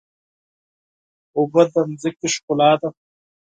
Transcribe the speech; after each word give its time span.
اوبه 1.37 1.61
د 1.71 1.73
ځمکې 2.01 2.27
ښکلا 2.35 2.71
ده. 2.81 2.89